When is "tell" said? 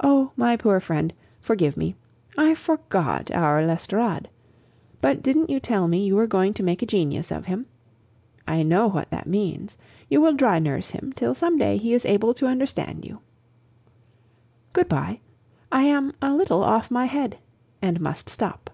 5.58-5.88